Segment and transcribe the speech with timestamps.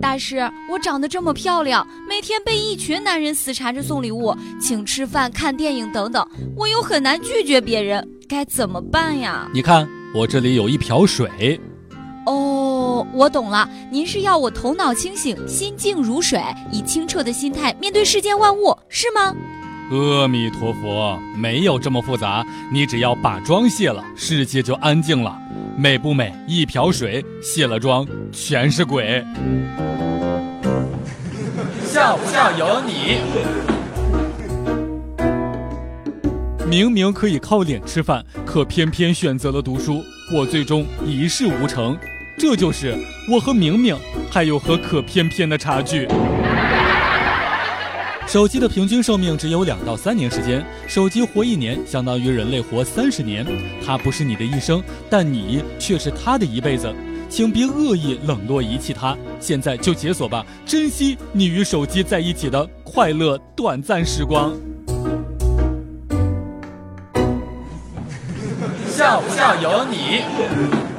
[0.00, 6.26] 大师，我长得这么漂亮，每天被一群男人死缠着送礼物、请吃饭、看电影等等，
[6.56, 9.48] 我又很难拒绝别人，该怎么办呀？
[9.52, 11.60] 你看，我这里有一瓢水。
[12.26, 16.42] 哦，我懂了，您是要我头脑清醒、心静如水，
[16.72, 19.34] 以清澈的心态面对世间万物，是吗？
[19.90, 25.38] 阿弥陀佛，没有这么复杂，你只要把妆卸了，世界就安静了。
[25.78, 26.34] 美不美？
[26.48, 29.24] 一瓢水，卸了妆，全是鬼。
[31.84, 33.18] 笑不笑由你。
[36.68, 40.02] 明明可以靠脸吃饭，可偏偏选择了读书，
[40.34, 41.96] 我最终一事无成。
[42.36, 42.98] 这就是
[43.30, 43.96] 我和明明，
[44.30, 46.08] 还有和可偏偏的差距。
[48.26, 53.46] 手机的平均寿命只有两到三年时间，手机活一年相当于人类活三十年。
[53.84, 56.92] 它不是你的一生，但你却是它的一辈子。
[57.28, 64.52] 请别恶意冷落遗弃它，现在就解锁吧，珍惜你与手机在一起的快乐短暂时光。
[68.88, 70.95] 笑不笑由你。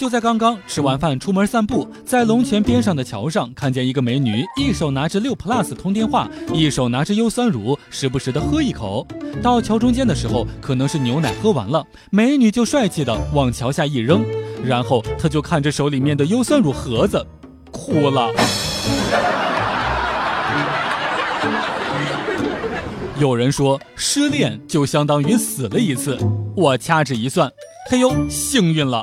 [0.00, 9.06] 就在刚刚吃完饭出门散步，在龙泉边上的桥上，看见一个美女，一手拿着六 plus 通电话，一手拿着优酸乳，时不时的喝一口。
[9.42, 14.24] 到桥中间的时候，可能是牛奶喝完了，美女就帅气的往桥下一扔，
[14.64, 17.26] 然后她就看着手里面的优酸乳盒子，
[17.70, 18.30] 哭了。
[23.18, 26.16] 有人说失恋就相当于死了一次，
[26.56, 27.52] 我掐指一算，
[27.90, 29.02] 嘿呦，幸运了。